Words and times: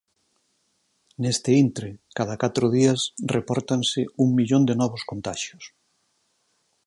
Neste 1.23 1.51
intre, 1.63 1.89
cada 2.17 2.35
catro 2.43 2.65
días 2.75 2.99
repórtanse 3.35 4.01
un 4.23 4.27
millón 4.37 4.63
de 4.69 4.75
novos 4.81 5.01
contaxios. 5.11 5.63